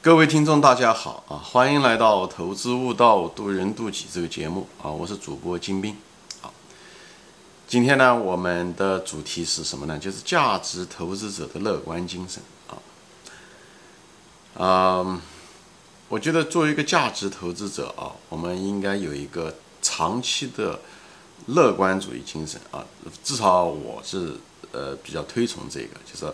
[0.00, 1.34] 各位听众，大家好啊！
[1.38, 4.88] 欢迎来到《投资悟道，渡人渡己》这个节目啊！
[4.88, 5.96] 我是主播金兵。
[6.40, 6.54] 好，
[7.66, 9.98] 今天呢，我们的主题是什么呢？
[9.98, 12.78] 就是价值投资者的乐观精神啊。
[14.54, 15.20] 嗯，
[16.08, 19.52] 我觉得作为一个价值投资者啊，我们应该有一个
[19.82, 20.78] 长期的
[21.46, 22.86] 乐观主义精神啊。
[23.24, 24.36] 至少我是
[24.70, 26.32] 呃比较推崇这个，就是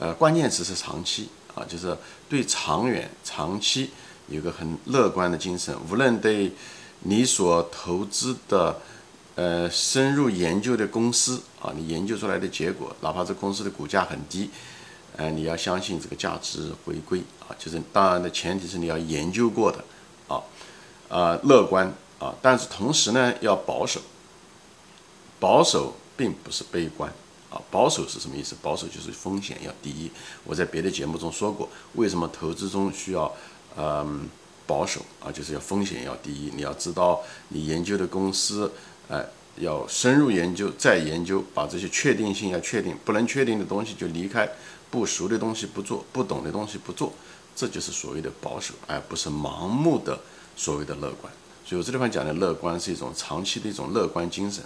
[0.00, 1.28] 呃关键词是长期。
[1.58, 1.96] 啊，就是
[2.28, 3.90] 对长远、长期
[4.28, 6.52] 有个很乐观的精神，无论对
[7.00, 8.80] 你所投资的
[9.34, 14.50] 呃深入研究的公司啊，你研究出来的结果，哪怕这公司的股价很低，
[15.16, 19.84] 呃，你要相信这个价值回归啊，就是当然的前提是你要研究过的
[20.28, 20.40] 啊，
[21.08, 24.00] 啊，乐观啊，但是同时呢要保守，
[25.40, 27.12] 保守并不是悲观。
[27.50, 28.54] 啊，保守是什么意思？
[28.60, 30.10] 保守就是风险要第一。
[30.44, 33.34] 我在别的节目中说过，为什么投资中需要
[33.76, 34.28] 嗯
[34.66, 35.32] 保守啊？
[35.32, 36.50] 就是要风险要第一。
[36.54, 38.70] 你要知道，你研究的公司，
[39.08, 39.24] 哎，
[39.56, 44.46] 要深入研究，再研究，把这些确定性要确定，不能确定的东西就离开，
[44.90, 47.12] 不熟的东西不做，不懂的东西不做，
[47.56, 50.20] 这就是所谓的保守，而不是盲目的
[50.54, 51.32] 所谓的乐观。
[51.64, 54.62] 所以我这地方讲的乐观是一种长期的一种乐观精神。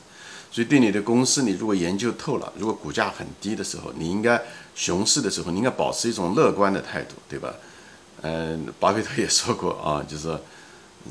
[0.53, 4.39] 所以，对你的公司，你如果研究透了，如果股价很低的时候，你应该
[4.75, 7.55] 熊市的时候，你应该保持一种乐观的态度，对吧？
[8.20, 10.39] 嗯，巴菲特也说过啊，就是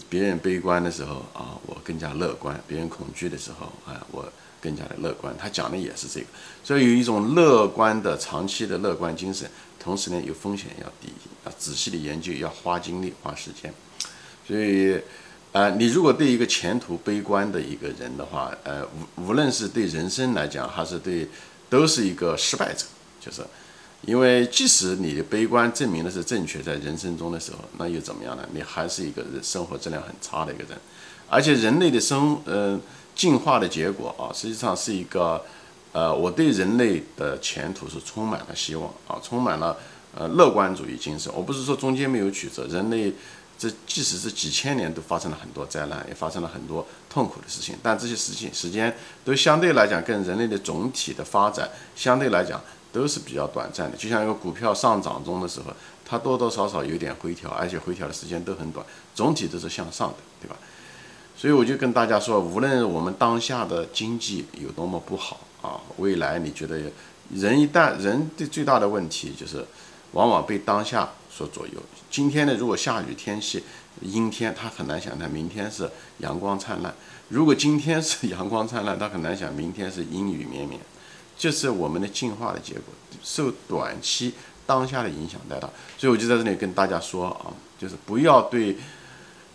[0.07, 4.31] 别人悲观的时候啊，我更加乐观；别人恐惧的时候啊，我
[4.61, 5.35] 更加的乐观。
[5.35, 6.27] 他讲的也是这个，
[6.63, 11.11] 所以有一种乐观的长期的乐观精神，同时呢，有风险要低，
[11.47, 13.73] 要仔细的研究，要花精力花时间，
[14.47, 15.01] 所以。
[15.51, 18.85] 啊，你如果对一个前途悲观的一个人的话，呃，
[19.17, 21.27] 无无论是对人生来讲，还是对，
[21.69, 22.85] 都是一个失败者。
[23.19, 23.41] 就是，
[24.03, 28.47] 因为即使你的悲观证明的是正确，在人生中的时候，那又怎么样呢？
[28.53, 30.77] 你还是一个生活质量很差的一个人。
[31.29, 32.79] 而且人类的生，呃，
[33.13, 35.43] 进化的结果啊，实际上是一个，
[35.91, 39.75] 呃，我对人类的前途是充满了希望啊，充满了
[40.17, 41.29] 呃乐观主义精神。
[41.35, 43.13] 我不是说中间没有曲折，人类。
[43.61, 52.59] 这即使是几千年都发生了很多灾难，也发生了很多痛苦的事情，但这些事情时间都相对来讲跟人类的总体的发展相对来讲
[52.91, 53.95] 都是比较短暂的。
[53.95, 55.67] 就像一个股票上涨中的时候，
[56.03, 58.83] 它多多少少有点回调，而且回调的时间都很短，
[59.13, 60.57] 总体都是向上的，对吧？
[61.37, 66.79] 所以我就跟大家说，无论我们当下的经济有多么不好啊，未来你觉得
[67.31, 69.63] 人一旦人的最大的问题就是。
[70.11, 71.73] 往往被当下所左右。
[72.09, 73.63] 今天呢，如果下雨天气、
[74.01, 75.89] 阴天，他很难想象明天是
[76.19, 76.91] 阳光灿烂；
[77.29, 80.79] 如果今天是阳光灿烂，他很难想明天是阴雨绵绵。
[81.37, 82.83] 这是我们的进化的结果，
[83.23, 84.33] 受短期
[84.65, 85.69] 当下的影响太大。
[85.97, 88.77] 所以我就在这里跟大家说啊，就是不要对。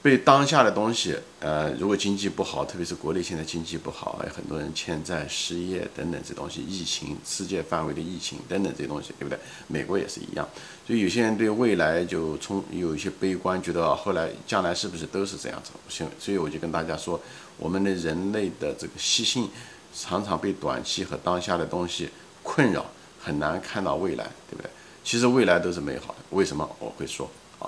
[0.06, 9.36] 对当下的东西，呃，如果经济不好，特别是国内现在经济不好，有很多人欠债、失业等等这东西，疫情、世界范围的疫情等等这些东西，对不对？
[9.66, 10.48] 美国也是一样，
[10.86, 15.72] 所以有些人对未来就充有一些悲观，觉得后来将来是不是都是这样子？
[15.88, 17.20] 所所以我就跟大家说，
[17.56, 19.50] 我们的人类的这个习性
[19.92, 22.08] 常常被短期和当下的东西
[22.44, 22.86] 困扰，
[23.20, 24.70] 很难看到未来，对不对？
[25.02, 27.28] 其实未来都是美好的，为什么我会说
[27.58, 27.66] 啊？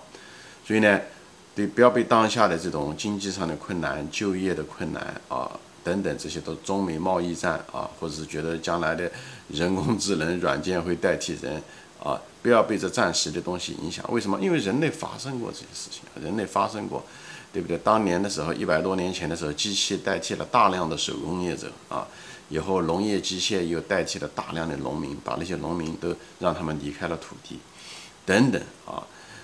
[0.65, 1.01] 所以呢？
[1.59, 5.51] 对，不要被当下的这种经济上的困难、就业的困难啊
[5.83, 9.11] 等等这些都中美贸易战啊，或者是觉得将来的
[9.49, 11.61] 人工智能软件会代替人
[12.01, 14.05] 啊，不要被这暂时的东西影响。
[14.13, 14.39] 为什么？
[14.41, 17.05] 因为人类发生过这些事情，人类发生过，
[17.53, 17.77] 对不对？
[17.79, 22.07] 当年的时候，一百多年前的时候，机器代替了大量的手工业者啊，
[22.51, 27.59] 以后农业机械又代替了大量的农民，把那些农民都让他们离开了土地，
[28.25, 29.03] 等等啊。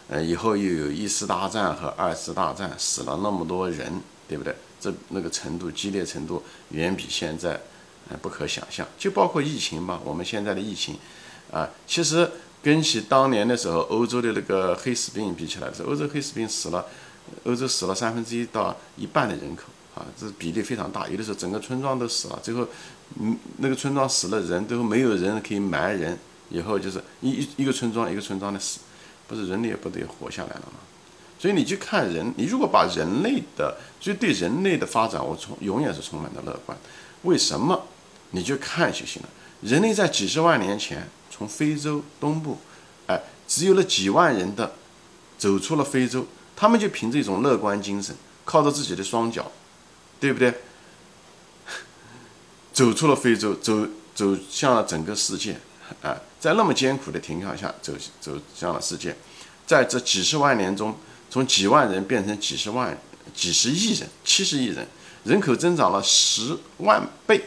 [0.08, 4.54] 呃，以后又有一次大战和二次大战，死了那么多人，对不对？
[4.78, 7.58] 这那个程度激烈程度远比现在，
[8.10, 8.86] 呃，不可想象。
[8.98, 10.98] 就包括疫情吧，我们现在的疫情，
[11.50, 12.30] 啊，其实
[12.62, 16.84] 跟起当年的时候欧洲的那个黑死病比起来，是欧洲黑死病死了，
[17.44, 19.62] 欧洲死了三分之一到一半的人口，
[19.94, 21.08] 啊，这比例非常大。
[21.08, 22.68] 有的时候整个村庄都死了，最后，
[23.18, 26.18] 嗯，那个村庄死了人，最后没有人可以埋人，
[26.50, 28.80] 以后就是一一一个村庄一个村庄的死。
[29.26, 30.80] 不是人类也不得活下来了吗？
[31.38, 36.76] 所以你去看人，你如果把人类的，所以对人类的发展，我充永远是充满的乐观。
[37.22, 37.86] 为什么？
[38.30, 39.28] 你就看就行了。
[39.60, 42.58] 人类在几十万年前从非洲东部，
[43.06, 44.72] 哎，只有了几万人的
[45.36, 46.26] 走出了非洲，
[46.56, 49.50] 他们就凭着一种乐观精神，靠着自己的双脚，
[50.18, 50.54] 对不对？
[52.72, 55.58] 走出了非洲，走走向了整个世界，
[56.02, 56.16] 啊。
[56.44, 59.16] 在那么艰苦的情况下走走向了世界，
[59.66, 60.94] 在这几十万年中，
[61.30, 62.94] 从几万人变成几十万、
[63.34, 64.86] 几十亿人、七十亿人，
[65.24, 67.42] 人口增长了十万倍，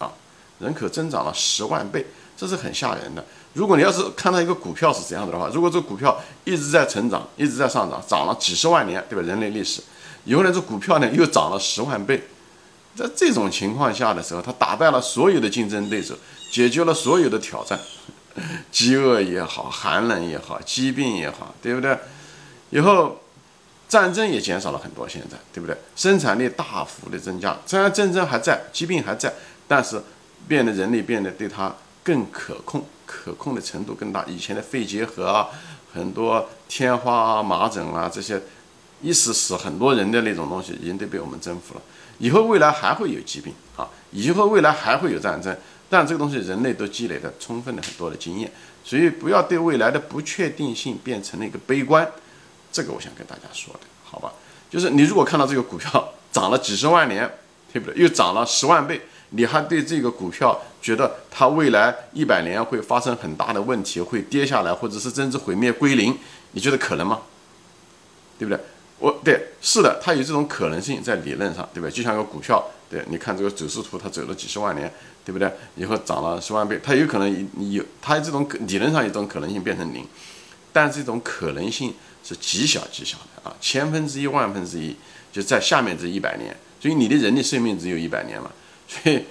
[0.00, 0.10] 啊，
[0.58, 2.04] 人口增长了十万倍，
[2.36, 3.24] 这是很吓人的。
[3.52, 9.24] 如果你要是看到一个股票是这样子的话，如果这股票一直在成长，一直在上涨，涨了几十万年，对吧？
[9.24, 9.80] 人类历史，
[10.24, 12.20] 以后呢，这股票呢又涨了十万倍，
[12.96, 16.16] 在这种情况下的时候，它打败了所有的竞争对手，
[16.50, 17.78] 解决了所有的挑战，
[18.70, 21.98] 饥饿也好，寒冷也好，疾病也好，对不对？
[22.70, 23.20] 以后
[23.88, 25.76] 战争也减少了很多，现在对不对？
[25.96, 29.32] 生产力大幅的增加，虽然战争还在，疾病还在，
[29.66, 30.00] 但是
[30.46, 32.84] 变得人类变得对它更可控。
[33.10, 35.48] 可控的程度更大，以前的肺结核啊，
[35.94, 38.38] 很多天花啊、麻疹啊这些，
[39.00, 41.80] 一时死很多人的那种东西，已经都被我们征服了。
[42.18, 45.56] 以后未来还会有疾病啊，以后未来还会有战争，
[45.88, 48.50] 但这个东西人类都积累的充分的很多的经验，
[48.84, 52.06] 所以不要对未来的不确定性变成了一个悲观。
[52.70, 54.32] 这个我想跟大家说的，好吧？
[54.70, 57.30] 就是你如果看到这个股票涨了几十万年，
[57.72, 58.02] 对不对？
[58.02, 59.00] 又涨了十万倍。
[59.30, 66.16] 你还对这个股票觉得它未来一百年会发生很大的问题，会跌下来，或者是甚至毁灭归零？
[66.52, 67.20] 你觉得可能吗？
[68.38, 68.62] 对不对？
[68.98, 71.90] 我对，是的，它有这种可能性在理论上，对不对？
[71.90, 74.90] 就像个股票，对，你看这个走势图，它走了几十万年，
[75.24, 75.52] 对不对？
[75.76, 80.06] 以后涨了十万倍，它有可能有，它这种理论上一种可能性变成零，
[80.72, 81.92] 但这种可能性
[82.24, 84.96] 是极小极小的啊，千分之一万分之一，
[85.30, 88.50] 就在下面这一百年，所以你的人的寿命只有一百年嘛。
[88.88, 89.22] 所以，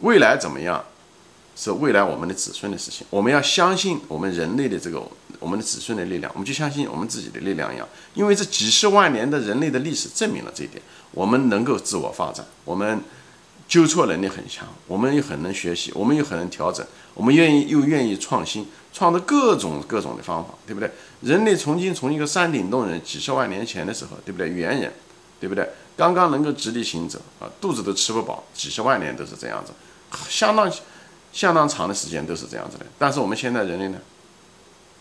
[0.00, 0.82] 未来怎么样，
[1.58, 3.04] 是未来我们的子孙的事情。
[3.10, 5.02] 我们要相信我们人类的这个
[5.40, 7.88] 我们的子孙的力量，我们就相信我们自己的力量一样。
[8.14, 13.00] 因为这几十万年的人类的历史证明了这一点，我们能够自我发展，我们
[13.66, 20.88] 纠错能力很强，我们又很能学习，我们又很能调整，我们愿意又愿意创新，创造各种各种的方法，对不对？
[21.22, 24.48] 人类曾经从一个山顶洞人，几十万年前的时候，对不对？
[24.48, 24.92] 猿人，
[25.40, 25.68] 对不对？
[25.96, 29.72] 刚刚能够直立行走啊，肚子都吃不饱，几十万年都是这样子，
[30.28, 30.70] 相当
[31.32, 32.86] 相当长的时间都是这样子的。
[32.98, 33.98] 但是我们现在人类呢，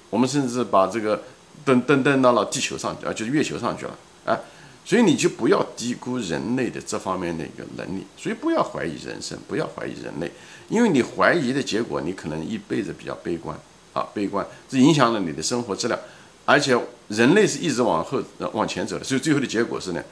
[0.09, 1.23] 我们甚至把这个
[1.65, 4.39] 登登登到了地球上啊，就是月球上去了啊。
[4.85, 10.31] 所以你就不要低估人类的这方面的一个能力，所以不要怀疑人生，不要怀疑人类，
[10.69, 13.57] 因为你怀疑的结果，你可能一辈子比较悲观
[13.93, 15.99] 啊，悲观，这影响了你的生活质量。
[16.45, 16.79] 而且
[17.09, 20.03] 人类是一直往后往前走的，所以最后的结果是呢。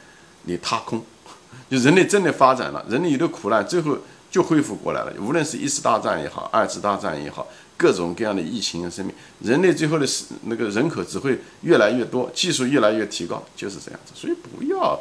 [0.48, 1.04] 你踏空，
[1.72, 3.98] 就人类真的发展了，人类有的苦难最后
[4.36, 5.14] 就恢复过来了。
[5.18, 7.48] 无论是一次大战也好，二次大战也好，
[7.78, 14.12] 各种各样的疫情啊，生命，人类最后的是那个人口只会越来越多，技术越来越提高，就是这样子。
[14.14, 15.00] 所以不要，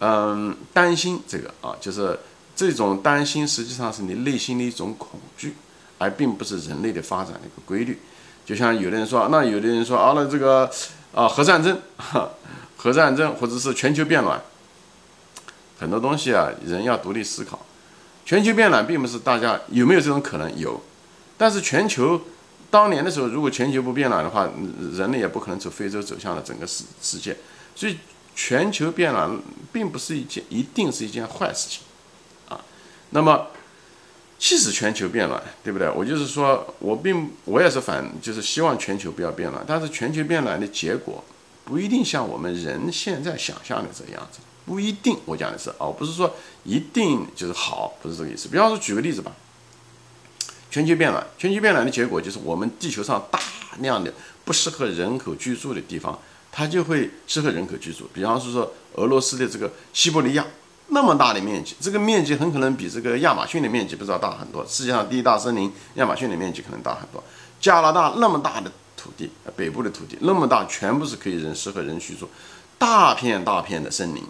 [0.00, 2.18] 嗯，担心这个啊，就是
[2.56, 5.54] 这种担心实际上是你内心的一种恐惧，
[5.98, 8.00] 而并不是人类的发展的一个规律。
[8.46, 10.70] 就像有的人说，那有的人说啊，那这个
[11.12, 11.78] 啊，核战争，
[12.78, 14.40] 核战争或者是全球变暖。
[15.78, 17.60] 很多东西啊，人要独立思考。
[18.24, 20.80] 全球变暖并不是大家有没有这种可能有，
[21.36, 22.20] 但是全球
[22.70, 24.48] 当年的时候，如果全球不变暖的话，
[24.94, 27.36] 人类也不可能从非洲走向了整个世世界。
[27.76, 27.98] 所以
[28.34, 29.30] 全球变暖
[29.72, 31.82] 并不是一件一定是一件坏事情
[32.48, 32.60] 啊。
[33.10, 33.48] 那么
[34.38, 35.88] 即使全球变暖，对不对？
[35.90, 39.64] 我就是说我并我也是反，就是希望全球不要变暖。
[39.66, 41.22] 但是全球变暖的结果
[41.64, 44.40] 不一定像我们人现在想象的这样子。
[44.66, 48.48] 不一定，我讲的是哦，不是说一定就是好，不是这个意思。
[48.48, 49.30] 比方说，举个例子吧，
[50.70, 53.38] 全球变暖，全球变暖的结果就是我们地球上大
[53.80, 54.12] 量的
[54.44, 56.18] 不适合人口居住的地方，
[56.50, 58.08] 它就会适合人口居住。
[58.14, 60.46] 比方说，说俄罗斯的这个西伯利亚
[60.88, 64.64] 那么大的面积，这个面积很可能比这个亚马逊的面积不知道大很多。
[64.66, 67.22] 世界上第一大森林，亚马逊的面积可能大很多。
[67.60, 72.28] 加拿大那么大的土地，北部的土地那么大，全部是可以人适合人居住，
[72.78, 74.22] 大片大片的森林。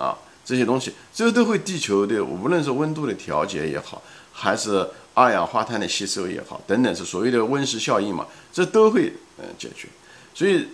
[0.00, 4.02] 啊，这些东西，这都会地球的，无论是温度的调节也好，
[4.32, 9.86] 还是二氧化碳的吸收也好，等等，是所谓的温室效应嘛，这都会嗯解决。
[10.32, 10.68] 所以，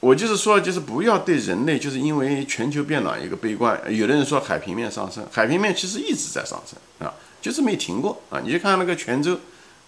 [0.00, 3.80] 我就是说，就是不要对人类就是因为全球变暖一个悲观。
[3.88, 8.40] 有的人说海平面上升，海平面其实一直在上升啊，就是没停过啊。
[8.44, 9.38] 你就看那个泉州，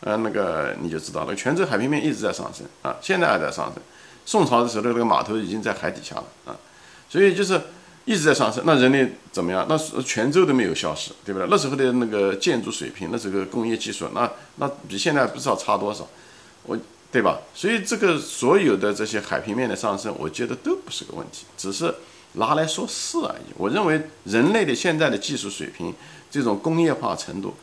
[0.00, 3.82] 呃，那个你就知道了，泉州海平面一直在上升啊，现在还在上升。
[4.24, 6.56] 宋朝的时候，那个码头已经在海底下了啊，
[7.10, 7.60] 所以就是。
[8.06, 9.66] 一直在上升，那人类怎么样？
[9.68, 11.46] 那泉州都没有消失，对不对？
[11.50, 16.08] 那时候的那个建筑水平，那时候工业技术，那那比现在不知道差多少，
[16.62, 16.78] 我
[17.12, 17.38] 对吧？
[17.52, 21.92] 所以这个所有的这些海平面的上升，我觉得都不是个问题，只是
[22.34, 23.52] 拿来说事而已。
[23.56, 25.92] 我认为人类的现在的技术水平，
[26.30, 27.54] 这种工业化程度，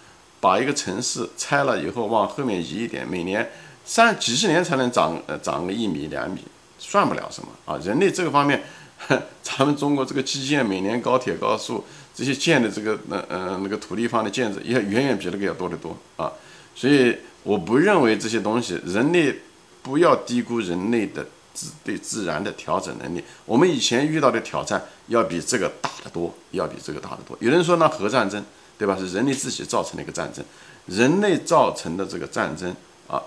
[0.41, 3.49] 把一个城市拆了以后往后面移一点，每年
[3.85, 6.41] 三几十年才能长呃长个一米两米，
[6.79, 7.79] 算不了什么啊。
[7.83, 8.63] 人类这个方面，
[9.43, 11.83] 咱们中国这个基建每年高铁高速
[12.15, 16.31] 这些建的这个那呃那个土地方的建设也远远比那个要多得多啊。
[16.75, 19.35] 所以我不认为这些东西，人类
[19.81, 23.23] 不要低估人类的自对自然的调整能力。
[23.45, 27.37] 我们以前遇到的挑战要比这个大得多，要比这个大得多。
[27.39, 28.43] 有人说那核战争，
[28.77, 28.97] 对吧？
[28.97, 30.43] 是人类自己造成的一个战争，
[30.87, 32.75] 人类造成的这个战争
[33.07, 33.21] 啊，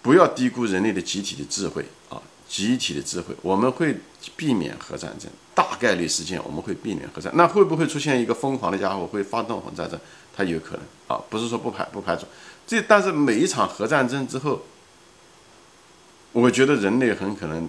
[0.00, 3.96] 不要低估人类的集体的智慧啊，集体的智慧，我们会
[4.36, 7.32] 避免核战争，大概率事件我们会避免核战。
[7.36, 9.96] 那会不会出现一个疯狂的家伙会发动核战争？
[10.36, 12.26] 它有可能啊，不是说不排不排除。
[12.66, 14.62] 这但是每一场核战争之后，
[16.32, 17.68] 我觉得人类很可能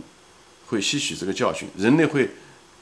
[0.67, 2.31] 会吸取这个教训，人类会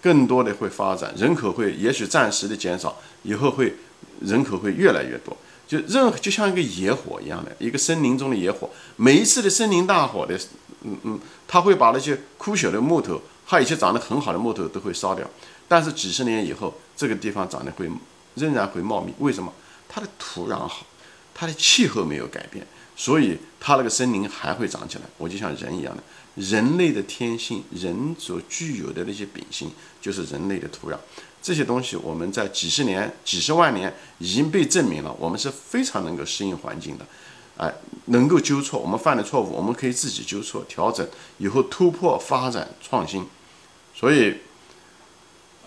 [0.01, 3.75] 更多的会发展，人口会也许暂时的减少，以后会
[4.22, 5.36] 人口会越来越多。
[5.68, 10.39] 就任就像一个野火一样的，一个森林中的野火，每一次的森林大火的，
[10.81, 15.29] 嗯嗯，它会把那些枯朽的木头，还有一些长得很好的木头都会烧掉。
[15.67, 17.89] 但是几十年以后，这个地方长得会
[18.36, 19.53] 仍然会茂密，为什么？
[19.88, 20.86] 它的土壤好。
[21.31, 22.67] 它的气候没有改变，
[22.98, 25.05] 所以它那个森林还会长起来。
[25.17, 26.03] 我就像人一样的，
[26.36, 29.71] 人类的天性，人所具有的那些秉性，
[30.01, 30.98] 就是人类的土壤。
[31.41, 37.05] 这些东西我们在几十年、几十万年已经被证明了，我们是非常能够适应环境的，
[37.60, 37.72] 哎，
[38.06, 43.28] 能够纠错我们犯的错误，我们可以自己纠错、调整，以后突破、发展、创新。
[43.94, 44.38] 所以。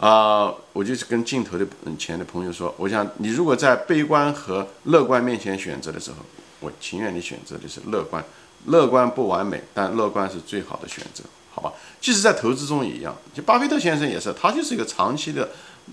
[0.00, 1.64] 啊，我就是跟镜头的
[1.96, 6.16] 前的朋友说，我想你如果在悲观和乐观面前选择的时候，
[6.58, 8.24] 我情愿你选择的是乐观。
[8.66, 11.22] 乐观不完美，但乐观是最好的选择，
[11.54, 11.72] 好吧？
[12.00, 15.48] 即使在投资中也一样，就巴菲特先生也是，他就是一个长期的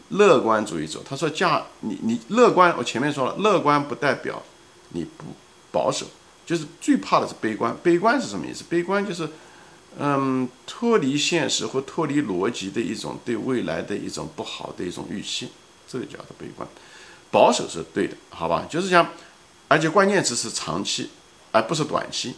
[0.09, 0.99] 乐观主义者。
[1.07, 4.41] 他说，价你你乐观，我前面说了，乐观不代表
[4.89, 5.25] 你不
[5.71, 6.05] 保守，
[6.45, 7.75] 就是最怕的是悲观。
[7.83, 8.63] 悲观是什么意思？
[8.69, 9.29] 悲观就是。
[9.97, 15.49] 嗯，脱离现实或脱离逻辑的一种对未来的一种不好的一种预期，
[15.87, 16.65] 这个叫做悲观。
[17.31, 18.67] 保守是对的，好吧？
[18.69, 19.09] 就是讲，
[19.67, 21.09] 而且关键词是长期，
[21.51, 22.35] 而不是短期。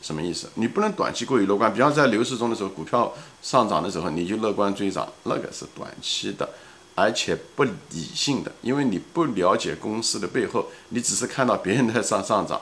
[0.00, 0.48] 什么意思？
[0.54, 1.72] 你不能短期过于乐观。
[1.72, 3.12] 比方在牛市中的时候，股票
[3.42, 6.48] 上涨的时候，你就乐观追涨，那个是短期的，
[6.94, 7.72] 而且不理
[8.14, 12.60] 性的，因为你不了解公司的背后，你只是看到别人在上上涨，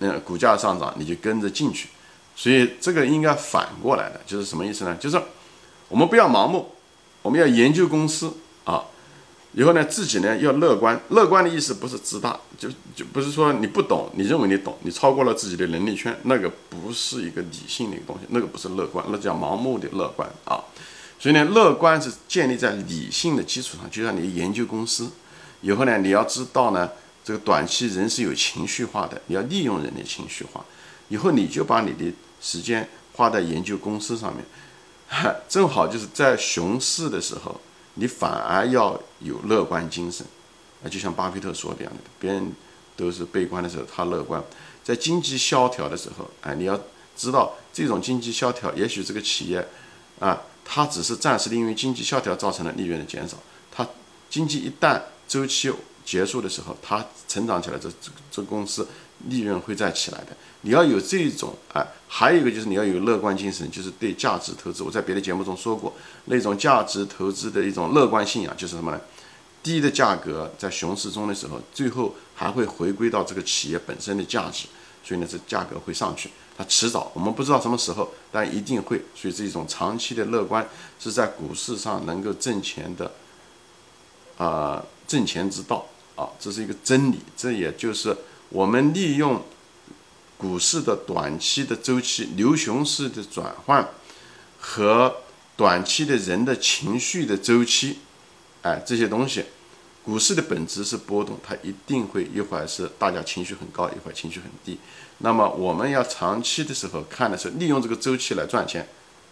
[0.00, 1.88] 嗯，股价上涨，你就跟着进去。
[2.34, 4.96] 所以这个应该反过来的，就是什么意思呢？
[4.96, 5.20] 就是
[5.88, 6.72] 我们不要盲目，
[7.22, 8.32] 我们要研究公司
[8.64, 8.84] 啊，
[9.52, 11.00] 以后呢自己呢要乐观。
[11.10, 20.62] 乐观的意思不是自大，就就不是说你不懂，你认为你懂，你超过了自己的能力圈，那个不是一个理性的一个东西，那个不是乐观，那叫盲目的乐观啊。
[21.18, 25.10] 所以呢，乐观是建立在理性的基础上，就像你研究公司，
[25.62, 26.90] 以后呢你要知道呢，
[27.24, 30.64] 这个短期人是有情绪化的，你要利用人的情绪化，
[31.08, 32.12] 以后你就把你的。
[32.40, 34.44] 时间花在研究公司上面，
[35.50, 37.60] 正好就是在熊市的时候，
[37.94, 40.24] 你反而要有乐观精神，
[40.84, 42.52] 啊，就像巴菲特说的样的，别人
[42.94, 44.40] 都是悲观的时候，他乐观。
[44.84, 46.78] 在经济萧条的时候，哎，你要
[47.16, 49.66] 知道这种经济萧条，也许这个企业，
[50.20, 53.38] 啊，它只是暂时的，因为经济萧条造成了利润的减少。
[53.72, 53.86] 它
[54.28, 55.72] 经济一旦周期
[56.04, 58.86] 结束的时候，它成长起来，这这这公司
[59.28, 60.36] 利润会再起来的。
[60.60, 64.82] 你要有这种啊，还有一个就是你要有乐观精神，就是对价值投资。
[64.82, 65.94] 我在别的节目中说过，
[66.26, 69.00] 那种价值投资的一种乐观信仰，就是什么呢？
[69.62, 74.66] 低的价格在熊市中的时候，最后还会回归到这个企业本身的价值，
[75.08, 76.28] 所以呢，这价格会上去。
[76.54, 79.00] 它迟早，我们不知道什么时候，但一定会。
[79.14, 80.68] 所以这种长期的乐观
[81.00, 83.10] 是在股市上能够挣钱的
[84.36, 87.20] 啊，挣钱之道啊，这是一个真理。
[87.34, 88.14] 这也就是
[88.50, 89.42] 我们利用。
[90.36, 93.88] 股市的短期的周期、牛熊市的转换
[94.60, 95.12] 和
[95.56, 97.98] 短期的人的情绪的周期，
[98.62, 99.44] 哎，这些东西，
[100.08, 104.78] 股市的本质是波动，它一定会一会儿是大家情绪很高，一会儿情绪很低。
[105.18, 108.88] 那么我们要长期的时候看的时候，利用这个周期来赚钱。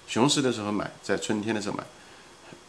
[0.06, 1.82] 熊市的时候买，在春天的时候买，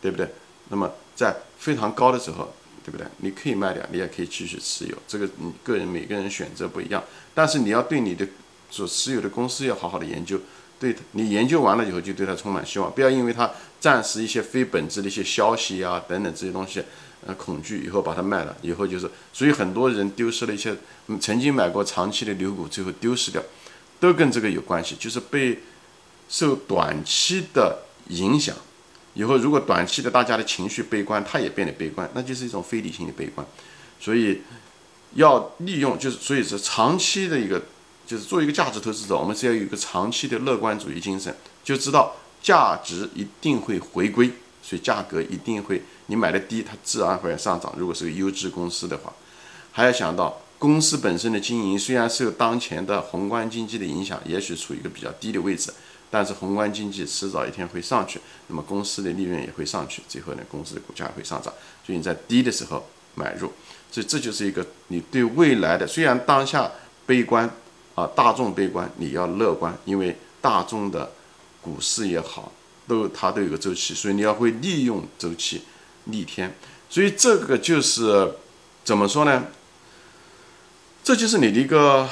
[0.01, 0.25] 对不对？
[0.69, 2.53] 那么在非常高的时候。
[2.85, 3.05] 对不对？
[3.17, 4.97] 你可以卖掉，你也可以继续持有。
[5.05, 7.03] 这个你个人每个人选择不一样，
[7.35, 8.25] 但是你要对你的
[8.71, 10.39] 所持有的公司要好好的研究。
[10.79, 12.89] 对你研究完了以后，就对它充满希望。
[12.89, 16.81] 不要因为它暂时一些非本质的一些消息啊等等这些东西，
[17.27, 20.74] 呃，恐惧以后把它卖了，以后就是，所以很多人丢失了一些
[21.19, 23.43] 曾经买过长期的牛股，最后丢失掉，
[24.00, 25.60] 都跟这个有关系，就是被
[26.29, 28.55] 受短期的影响。
[29.13, 33.46] 以后如果短期的大家的情绪悲观，它也变得悲观，那就是一种非理性的悲观。
[34.00, 34.41] 所以
[35.15, 37.62] 要利用，就是所以是长期的一个
[38.05, 44.31] 就是作为一个价值投资者，我们是要有一个长期的乐观主义精神，就知道价值一定会回归，
[44.62, 47.73] 所以价格一定会，你买的低，它自然会上涨。
[47.77, 49.13] 如果是个优质公司的话，
[49.71, 55.71] 还要想到公司本身的经营虽然受当前的宏观经济的影响，也许处于一个比较低的位置，
[56.09, 61.53] 但是宏观经济迟早一天会上去，那么公司的利润也会上去，最后呢，公司的股价会上涨。
[61.85, 62.85] 所以你在低的时候
[63.15, 63.51] 买入，
[63.91, 66.71] 所以这就是一个你对未来的，虽然当下
[67.05, 67.49] 悲观。
[67.97, 71.11] 啊，大众悲观，你要乐观，因为大众的
[71.63, 72.51] 股市也好，
[72.87, 75.63] 都它都有个周期，所以你要会利用周期
[76.09, 76.55] 逆天，
[76.89, 78.33] 所以这个就是
[78.83, 79.47] 怎么说呢？
[81.03, 82.09] 这就是你的一个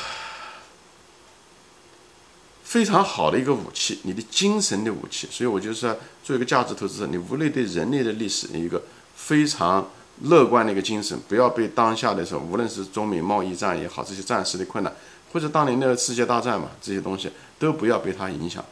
[2.63, 5.27] 非常好的一个武器，你的精神的武器。
[5.29, 8.81] 所以我就说，做一个价值投资者，你无论对人类的历史有一个
[9.15, 9.89] 非常
[10.21, 14.93] 乐观的一个精神，不要被当下的时候，无论是中美贸易战也好，这些暂时的困难。
[15.33, 18.63] 或者当年的世界大战嘛，这些东西都不要被它影响，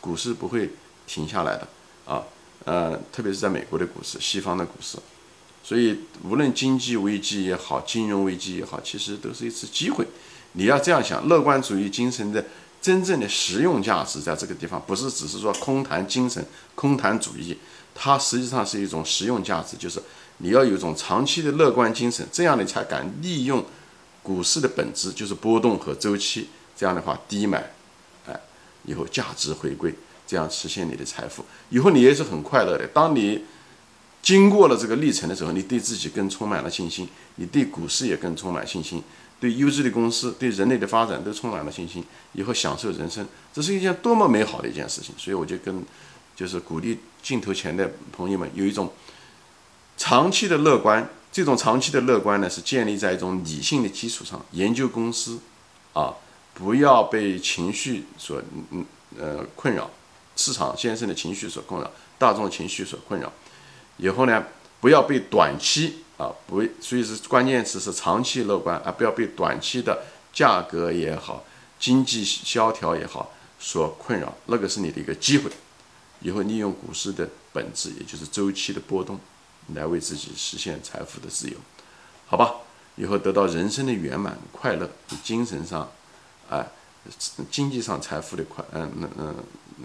[0.00, 0.70] 股市不会
[1.04, 1.66] 停下来的
[2.06, 2.22] 啊，
[2.64, 4.98] 呃，特别是在美国的股市、西方的股市，
[5.62, 10.06] 所以无论经济危机也好，金融危机也好，其实都是一次机会。
[10.52, 12.44] 你要这样想，乐观主义精神的
[12.80, 17.56] 真正的实用价值在这个地方，不是只是说空谈精神、空谈主义，
[17.94, 20.02] 它实际上是一种实用价值，就是
[20.38, 23.64] 你要有一种长期的乐观精神，这样你才敢利用。
[24.24, 27.72] 股市的本质就是波动和周期，这样的话低买，
[28.24, 28.40] 哎，
[28.84, 29.92] 以后价值回归，
[30.32, 32.86] 这样实现你的财富，以后你也是很快乐的。
[32.86, 33.44] 当你
[34.22, 39.02] 经过了这个历程的时候，你对自己更充满了信心，你对股市也更充满信心，
[39.38, 45.14] 对优质的公司、对人类的发展都充满了信心，以后享受人生，这是一件多么美好的一件事情。
[45.18, 45.84] 所以我就跟
[46.34, 48.90] 就是鼓励镜头前的朋友们有一种
[49.98, 51.06] 长期的乐观。
[51.30, 55.38] 这种长期的乐观呢，是建立在一种理性的基础上研究公司，
[55.92, 56.14] 啊，
[56.54, 58.84] 不要被情绪所嗯
[59.18, 59.90] 呃困扰，
[60.42, 63.32] 市场先生的情绪所困扰，大众情绪所困扰，
[63.98, 64.44] 以后呢，
[64.80, 71.44] 不要被短期啊不，所以是关键词是长期乐观，而不要被短期的价格也好，
[71.78, 75.50] 经济萧条也好所困扰，那个是你的一个机会，
[76.20, 79.20] 以后利用股市的本质，也就是周期的波动。
[79.74, 81.56] 来为自己实现财富的自由，
[82.26, 82.56] 好吧？
[82.96, 84.90] 以后得到人生的圆满快乐，
[85.22, 85.88] 精神上，
[86.50, 86.66] 哎，
[87.48, 89.36] 经济上财富的快，嗯嗯嗯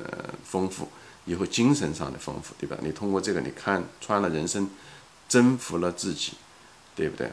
[0.04, 0.88] 呃丰富，
[1.26, 2.78] 以后精神上的丰富，对吧？
[2.82, 4.70] 你通过这个，你看穿了人生，
[5.28, 6.34] 征服了自己，
[6.96, 7.32] 对不对？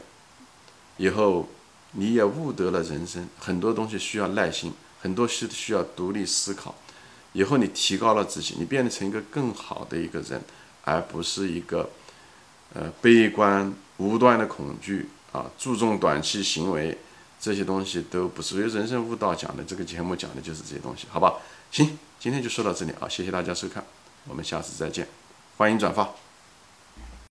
[0.97, 1.47] 以后
[1.91, 6.75] 你也悟得了人生很多东西需要耐心，很多事需要独立思考。
[7.33, 10.41] 以后你提高了自己，你变成一个更好的一个人，
[10.83, 11.89] 而不是一个。
[12.73, 16.97] 呃，悲观、无端的恐惧啊，注重短期行为，
[17.39, 18.49] 这些东西都不是。
[18.49, 21.35] 所以人生悟道讲的这个节目讲的就是这些东西，好吧？
[21.71, 23.83] 行，今天就说到这里啊，谢谢大家收看，
[24.27, 25.07] 我们下次再见，
[25.57, 26.24] 欢迎转发。